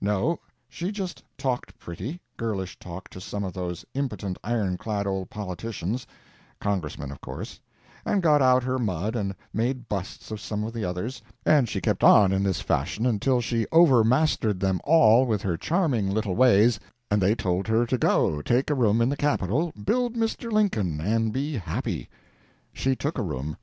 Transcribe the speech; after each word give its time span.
No, 0.00 0.40
she 0.68 0.90
just 0.90 1.22
talked 1.38 1.78
pretty, 1.78 2.20
girlish 2.36 2.76
talk 2.76 3.08
to 3.10 3.20
some 3.20 3.44
of 3.44 3.52
those 3.52 3.84
impotent 3.94 4.36
iron 4.42 4.76
clad 4.76 5.06
old 5.06 5.30
politicians—Congressmen, 5.30 7.12
of 7.12 7.20
course—and 7.20 8.20
got 8.20 8.42
out 8.42 8.64
her 8.64 8.80
mud 8.80 9.14
and 9.14 9.36
made 9.54 9.88
busts 9.88 10.32
of 10.32 10.40
some 10.40 10.64
of 10.64 10.72
the 10.72 10.84
others; 10.84 11.22
and 11.44 11.68
she 11.68 11.80
kept 11.80 12.02
on 12.02 12.32
in 12.32 12.42
this 12.42 12.60
fashion 12.60 13.06
until 13.06 13.40
she 13.40 13.64
over 13.70 14.02
mastered 14.02 14.58
them 14.58 14.80
all 14.82 15.24
with 15.24 15.42
her 15.42 15.56
charming 15.56 16.10
little 16.10 16.34
ways, 16.34 16.80
and 17.08 17.22
they 17.22 17.36
told 17.36 17.68
her 17.68 17.86
to 17.86 17.96
go, 17.96 18.42
take 18.42 18.70
a 18.70 18.74
room 18.74 19.00
in 19.00 19.08
the 19.08 19.16
Capitol, 19.16 19.72
build 19.84 20.16
Mr. 20.16 20.50
Lincoln, 20.50 21.00
and 21.00 21.32
be 21.32 21.58
happy. 21.58 22.08
She 22.72 22.96
took 22.96 23.18
a 23.18 23.22
room. 23.22 23.56